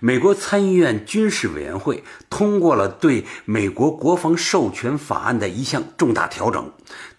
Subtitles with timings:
[0.00, 6.70] 美国参议院军事委员会通过了对美国国防授权法案的一项重大调整，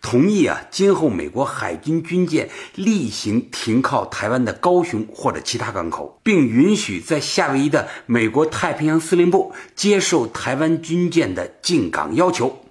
[0.02, 12.62] 同意啊，今后美国海军军舰例行停靠台湾的高雄或者其他港口，并允许在夏威夷的美国太平洋司令部接受台湾军舰的进港要求。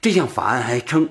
[0.00, 1.08] 这项法案还称，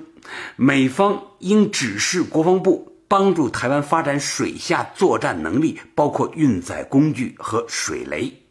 [0.56, 2.93] 美方应指示国防部。
[3.16, 8.42] 帮助台湾发展水下作战能力，包括运载工具和水雷。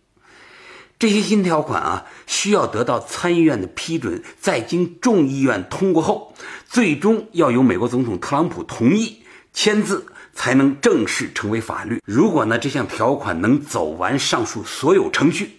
[0.98, 6.34] 这些新条款啊，需要得到参议院的批准，再经众议院通过后，
[6.66, 12.02] 最终要由美国总统特朗普同意签字，才能正式成为法律。
[12.06, 15.58] 如果呢这项条款能走完上述所有程序，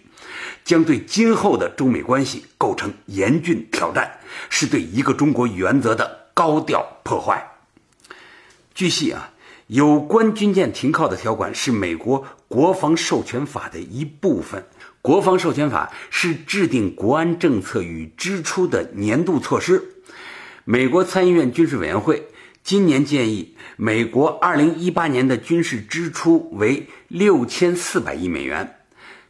[0.64, 4.10] 将对今后的中美关系构成严峻挑战，
[4.48, 7.50] 是对一个中国原则的高调破坏。
[8.75, 9.30] 据悉啊，
[9.69, 14.66] 有关军舰停靠的条款是美国国防授权法的一部分。
[15.00, 19.81] 国防授权法是制定国安政策与支出的年度措施。
[20.64, 22.27] 美国参议院军事委员会
[22.64, 28.78] 今年建议，美国2018年的军事支出为6400亿美元。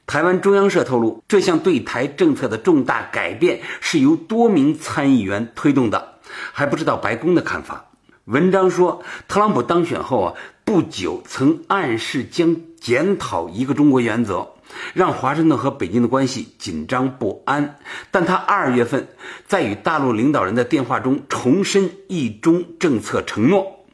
[0.06, 6.14] 台湾中央社透露，这项对台政策的重大改变是由多名参议员推动的，
[6.52, 7.90] 还不知道白宫的看法。
[8.24, 14.48] 文章说，特朗普当选后啊，不久曾暗示将检讨一个中国原则，
[14.94, 17.76] 让华盛顿和北京的关系紧张不安。
[18.10, 19.08] 但他二月份
[19.46, 23.84] 在与大陆领导人的电话中重申一中政策承诺。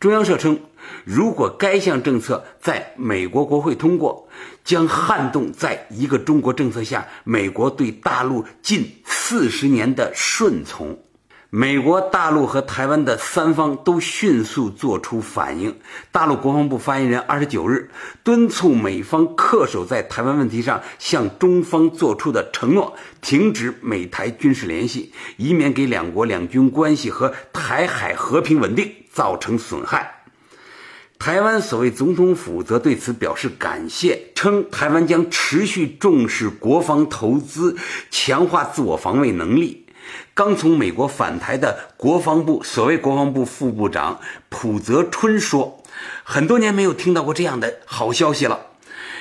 [0.00, 0.58] 中央社称，
[1.04, 4.28] 如果该项政策在美国国会通过，
[4.64, 10.98] 将撼动在一个中国政策下美国对大陆近四十年的顺从。
[11.52, 15.76] 美国、大陆和台湾的三方都迅速做出反应。
[16.12, 17.90] 大陆国防部发言人二十九日
[18.22, 30.22] 敦促美方恪守在台湾问题上向中方做出的承诺，停止美台军事联系，以免给两国两军关系和台海和平稳定造成损害。
[31.18, 37.76] 台湾所谓总统府则对此表示感谢，称台湾将持续重视国防投资，
[38.08, 39.84] 强化自我防卫能力。
[40.34, 45.82] 刚从美国返台的国防部所谓国防部副部长普泽春说
[46.24, 48.66] ：“很多年没有听到过这样的好消息了。”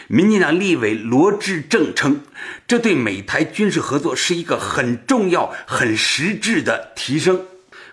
[0.08, 2.22] 民进党立委罗志正称
[2.68, 7.42] ：“这对美台军事合作是一个很重要、很实质的提升。”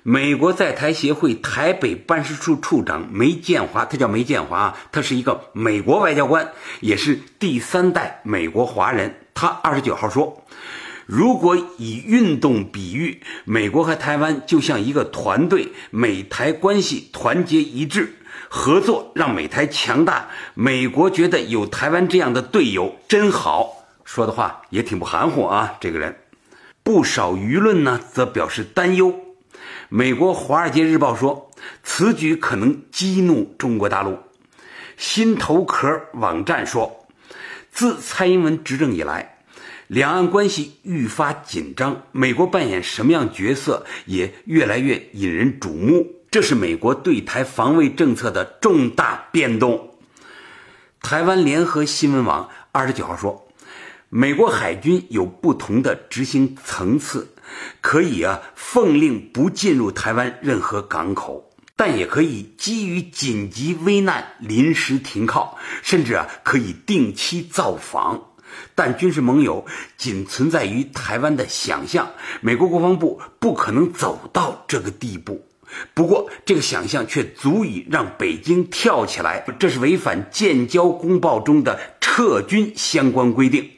[0.03, 6.49] 美国在台协会台北办事处处长梅建华，他叫梅建华，他是一个美国外交官，
[6.81, 9.13] 也是第三代美国华人。
[9.35, 10.45] 他二十九号说。
[11.06, 18.12] 如果以运动比喻，美国和台湾就像一个团队，美台关系团结一致，
[18.49, 20.28] 合作让美台强大。
[20.55, 25.75] 美国觉得有台湾这样的队友真好，说的话也挺不含糊啊。
[25.81, 26.17] 这个人，
[26.83, 29.15] 不少舆论呢则表示担忧。
[29.88, 31.53] 美国《华尔街日报》说，
[31.84, 34.19] 此举可能激怒中国大陆。
[34.97, 37.06] 新头壳网站说，
[37.71, 39.36] 自蔡英文执政以来。
[39.89, 46.07] 两岸关系愈发紧张，美国扮演什么样角色也越来越引人瞩目。
[46.31, 49.97] 这是美国对台防卫政策的重大变动。
[51.01, 53.47] 台湾联合新闻网二十九号说，
[54.09, 57.29] 美国海军有不同的执行层次，
[57.81, 68.25] 可以啊奉令不进入台湾任何港口，但也可以基于紧急危难临时停靠，甚至啊可以定期造访。
[68.75, 69.65] 但军事盟友
[69.97, 75.47] 仅存在于台湾的想象，美国国防部不可能走到这个地步。
[75.94, 83.69] 不过，这个想象却足以让北京跳起来，这是违反建交公报中的撤军相关规定，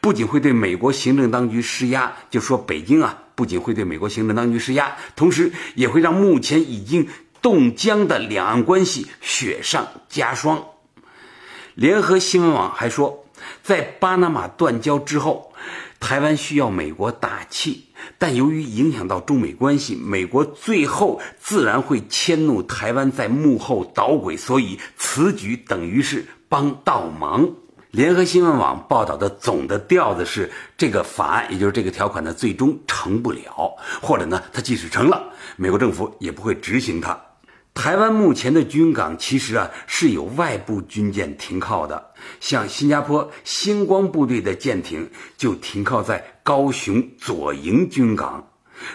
[0.00, 7.06] 不仅会对美国行政当局施压，就说北京啊，不仅会对美国行政当局施压，同时也会让目前已经
[7.42, 10.64] 冻僵的两岸关系雪上加霜。
[11.74, 13.26] 联合新闻网还说。
[13.62, 15.52] 在巴拿马断交之后，
[15.98, 17.86] 台湾需要美国打气，
[18.18, 27.48] 但由于影响到中美关系，美国最后自然会迁怒台湾在幕后捣鬼，所以此举等于是帮倒忙。
[27.90, 35.20] 联合新闻网报道的总的调子是，这个法案，也就是这个条款呢，最终成不了，或者呢，它即使成了，
[35.56, 37.20] 美国政府也不会执行它。
[37.72, 48.46] 台湾目前的军港其实啊是有外部军舰停靠的，像新加坡星光部队的舰艇就停靠在高雄左营军港。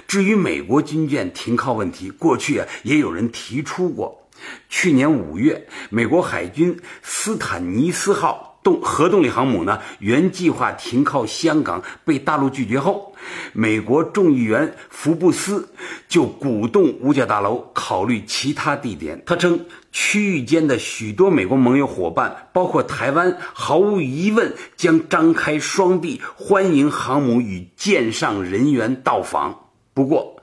[0.08, 4.30] 至于美国军舰停靠问题，过去啊也有人提出过。
[4.70, 8.55] 去年五月，美国海军斯坦尼斯号。
[8.66, 13.14] 动核动力航母呢，原计划停靠香港，被大陆拒绝后，
[13.54, 15.70] 美国众议员福布斯
[16.10, 19.22] 就鼓动五角大楼考虑其他地点。
[19.24, 29.68] 他称，区域间的许多美国盟友伙伴，包括台湾，毫无疑问将张开双臂欢迎航母与舰上人员到访。
[29.94, 30.35] 不过，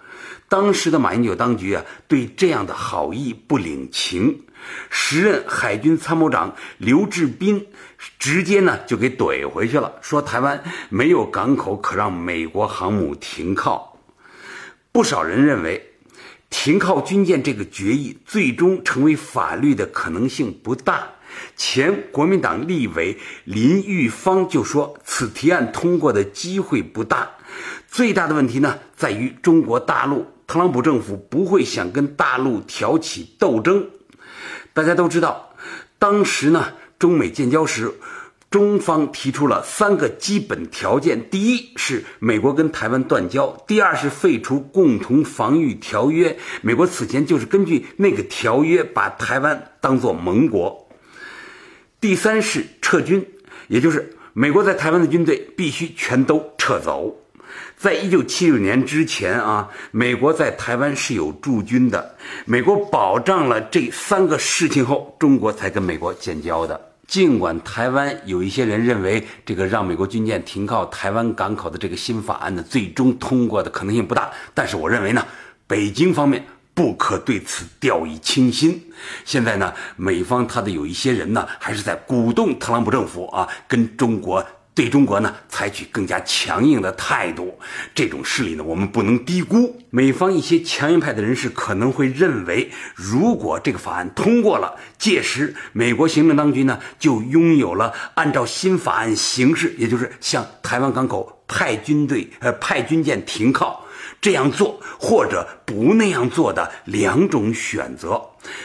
[0.52, 4.44] 当时的马英九当局啊，对这样的好意不领情。
[4.90, 7.68] 时任海军参谋长刘志斌
[8.18, 13.98] 直接呢就给怼回去了，说台湾没有港口可让美国航母停靠。
[14.92, 15.94] 不少人认为，
[16.50, 21.08] 停靠军舰这个决议最终成为法律的可能性不大。
[21.56, 27.30] 前国民党立委林玉芳就说，此提案通过的机会不大。
[27.88, 33.88] 最大的问题呢，在于中国大陆特朗普政府不会想跟大陆挑起斗争。
[34.74, 35.54] 大家都知道，
[35.98, 37.90] 当时呢，中美建交时，
[38.50, 50.86] 中方提出了三个基本条件：第一是美国跟台湾断交；第二是废除共同防御条约，美国此前就是根据那个条约把台湾当作盟国；
[51.98, 53.26] 第三是撤军，
[53.68, 57.21] 也就是美国在台湾的军队必须全都撤走。
[57.76, 62.14] 在一九七九年之前啊，美国在台湾是有驻军的。
[62.44, 66.80] 美国保障了这三个事情后，中国才跟美国建交的。
[67.08, 75.26] 尽管台湾有一些人认为这个让美国军舰停靠台湾港口的这个新法案呢，最终通过的可能性不大，但是我认为呢，
[75.66, 78.80] 北京方面不可对此掉以轻心。
[79.24, 84.42] 现在呢，美方他的有一些人呢，还是在鼓动特朗普政府啊，跟中国。
[84.74, 87.58] 对中国呢，采取更加强硬的态度，
[87.94, 89.78] 这种势力呢，我们不能低估。
[89.90, 103.84] 美方一些强硬派的人士可能会认为，如果这个法案通过了，届时美国行政当局呢，就拥有了按照新法案形式，也就是向台湾港口派军队、呃派军舰停靠。
[104.22, 108.22] 这样做或者不那样做的两种选择，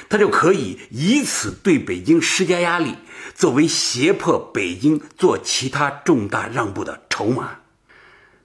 [0.09, 2.95] 他就可以以此对北京施加压力，
[3.35, 7.51] 作为胁迫北京做其他重大让步的筹码。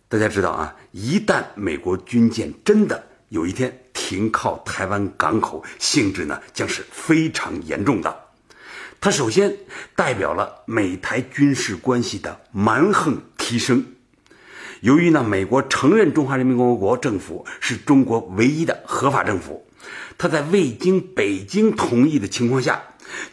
[0.08, 8.14] 大家知道啊，一旦美国军舰真的有一天停靠台湾港口，性质呢将是非常严重的。
[9.00, 9.56] 它首先
[9.96, 13.84] 代表了美台军事关系的蛮横提升。
[14.82, 19.66] 由于呢，美国承认中华人民共和国政府是中国唯一的合法政府，
[20.18, 22.82] 他在未经北京同意的情况下，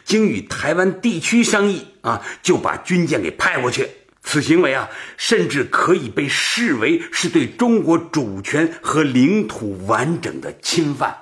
[0.04, 3.88] 经与台湾地区商议啊，就把军舰给派过去。
[4.22, 11.16] 此行为啊，甚至可以被视为是对中国主权和领土完整的侵犯。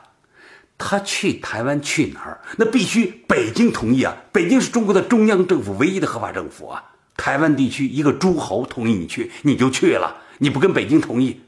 [0.77, 2.41] 他去台湾去哪儿？
[2.57, 4.17] 那必须北京同意啊！
[4.33, 6.83] 北京是中国的中央政府唯一的合法政府啊！
[7.17, 10.17] 台湾地区一个诸侯同意你去，你就去了。
[10.39, 11.41] 你不跟北京同意？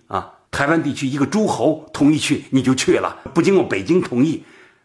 [0.50, 3.21] 台湾地区一个诸侯同意去，你就去了。
[3.33, 4.45] 不经过北京同意，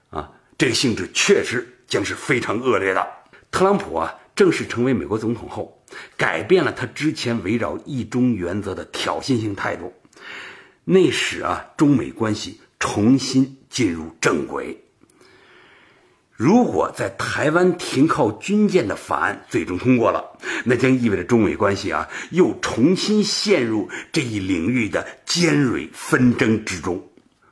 [0.09, 3.05] 啊，这个性质确实将是非常恶劣的。
[3.51, 5.81] 特朗普啊，正式成为美国总统后，
[6.15, 9.91] 改变了他之前围绕一中原则的挑衅性态度，
[10.83, 14.84] 那使啊中美关系重新进入正轨。
[16.37, 27.01] 如果在台湾停靠军舰的法案最终通过了，那将意味着中美关系啊又重新陷入这一领域的尖锐纷争之中。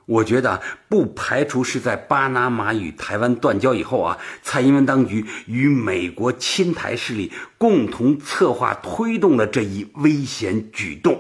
[0.06, 11.18] 我觉得不排除是在巴拿马与台湾断交以后啊，蔡英文当局与美国亲台势力共同策划推动了这一危险举动。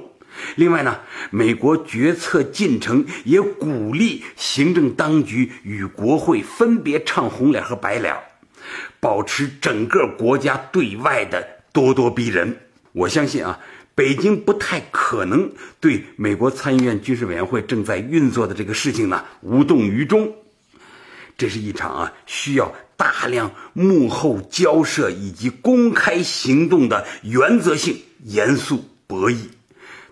[0.55, 0.99] 另外呢，
[1.31, 8.15] 美国决策进程也鼓励行政当局与国会分别唱红脸和白脸，
[8.99, 12.57] 保持整个国家对外的咄咄逼人。
[12.91, 13.59] 我相信啊，
[13.95, 20.31] 北京不太可能对美国参议院军事委员会正在运作的这个事情呢无动于衷。
[21.35, 29.37] 这是一场啊需要大量幕后交涉以及公开行动的原则性严肃博弈。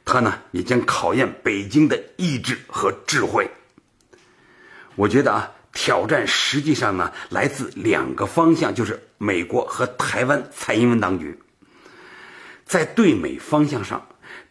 [0.03, 3.49] 它呢也将考验北京的意志和智慧。
[4.95, 11.39] 我觉得啊，挑战实际上呢来自两个方向，就是美国和台湾蔡英文当局。
[12.65, 14.05] 在对美方向上，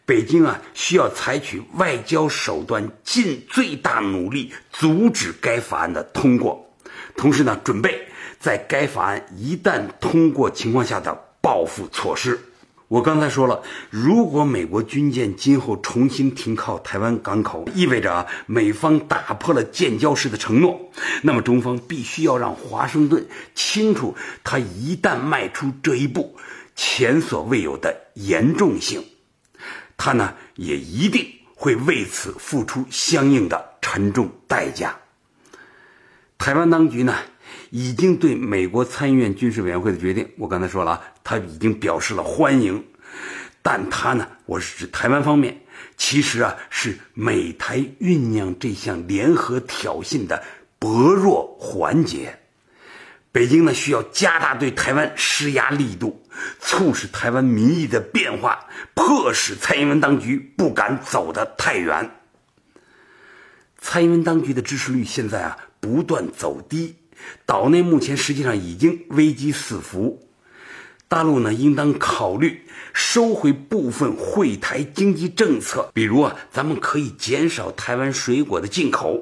[0.05, 6.71] 北京啊需要采取外交手段，尽最大努力阻止该法案的通过，
[7.15, 8.07] 同时呢，准备
[8.39, 12.39] 在该法案一旦通过情况下的报复措施。
[12.91, 20.91] 我刚才说了，如果美国军舰今后重新停靠台湾港口，意味着啊美方打破了建交时的承诺，
[21.23, 26.35] 那么中方必须要让华盛顿清楚，他一旦迈出这一步，
[26.75, 29.01] 前所未有的严重性，
[29.95, 34.97] 他呢也一定会为此付出相应的沉重代价。
[36.37, 37.15] 台湾当局呢？
[37.69, 42.83] 已经对美国参议院军事委员会的决定，我刚才说了啊，他已经表示了欢迎，
[43.61, 45.61] 但他呢，我是指台湾方面，
[45.97, 50.43] 其实啊是美台酝酿这项联合挑衅的
[50.79, 52.37] 薄弱环节。
[53.31, 56.21] 北京呢需要加大对台湾施压力度，
[56.59, 62.11] 促使台湾民意的变化，迫使蔡英文当局不敢走得太远。
[63.79, 66.95] 蔡英文当局的支持率现在啊不断走低。
[67.45, 70.27] 岛内目前实际上已经危机四伏，
[71.11, 72.61] 大陆呢应当考虑
[72.93, 79.21] 收回部分惠台经济政策，比如啊，咱们可以减少台湾水果的进口，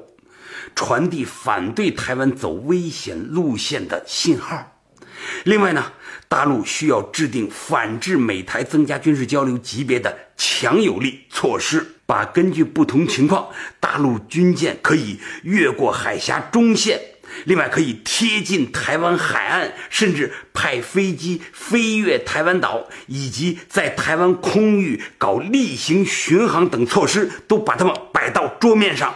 [0.76, 4.78] 传递反对台湾走危险路线的信号。
[5.42, 5.84] 另外呢，
[6.28, 13.48] 大陆需要制定反制美台增加军事交流级别的强有力措施，把根据不同情况，
[13.80, 17.00] 大陆军舰可以越过海峡中线。
[17.44, 29.14] 另外，可以贴近台湾海岸，甚至派飞机飞越台湾岛，以及在台湾空域搞例行巡航等措施，都把它们摆到桌面上，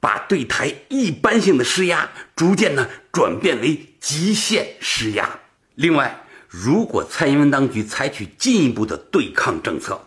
[0.00, 5.38] 把对台一般性的施压，逐渐呢转变为极限施压。
[5.74, 10.06] 另外，如果蔡英文当局采取进一步的对抗政策，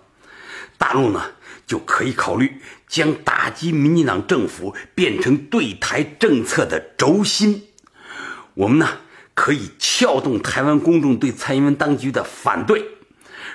[0.77, 1.23] 大陆呢？
[1.67, 2.51] 就可以考虑
[2.91, 7.63] 将打击民进党政府变成对台政策的轴心。
[8.53, 8.87] 我们呢
[9.33, 12.83] 可以撬动台湾公众对蔡英文当局的反对，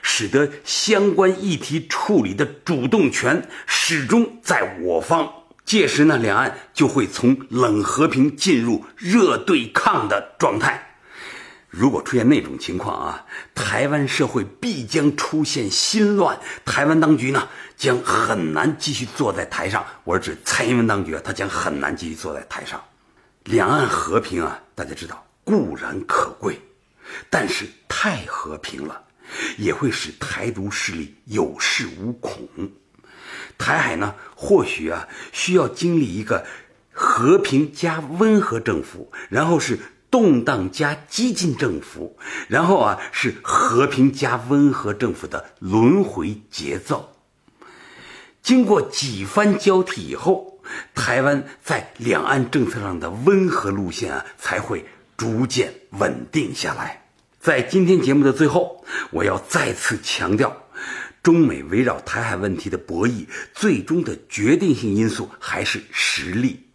[0.02, 5.31] 使得相关议题处理的主动权始终在我方。
[5.66, 10.95] 届时呢，两岸就会从冷和平进入热对抗的状态。
[11.76, 19.85] 如果出现那种情况啊，台湾社会必将出现心乱，台湾当局呢将很难继续坐在台上。
[20.02, 22.83] 我是指蔡英文当局啊，他将很难继续坐在台上。
[23.45, 26.59] 两岸和平啊，大家知道固然可贵，
[27.28, 29.02] 但是太和平了，
[29.59, 32.49] 也会使台独势力有恃无恐。
[33.59, 36.47] 台海呢，或许啊需要经历一个
[36.90, 39.78] 和平加温和政府，然后是。
[40.10, 42.16] 动荡加激进政府，
[42.48, 47.12] 然后啊是和平加温和政府的轮回节奏。
[48.42, 50.60] 经过几番交替以后，
[50.94, 54.84] 台湾在两岸政策上的温和路线啊才会
[55.16, 57.02] 逐渐稳定下来。
[57.40, 60.56] 在今天节目的最后，我要再次强调，
[61.22, 66.66] 中美围绕台海问题的博弈，最终的决定性因素还是实力。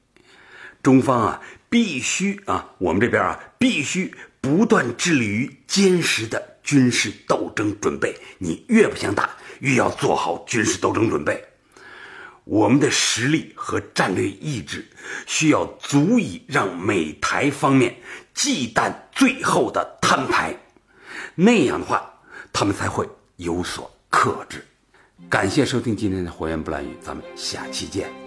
[0.83, 1.41] 中方啊。
[1.71, 8.13] 必须啊，我们这边啊，必须不断致力于坚实的军事斗争准备。
[8.39, 9.29] 你越不想打，
[9.61, 11.41] 越要做好军事斗争准备。
[12.43, 14.85] 我们的实力和战略意志
[15.25, 17.95] 需要足以让美台方面
[18.33, 20.53] 忌惮最后的摊牌，
[21.35, 22.19] 那样的话，
[22.51, 24.65] 他们才会有所克制。
[25.29, 28.20] 感谢收听今天的《火焰不蓝语》，咱们下期见。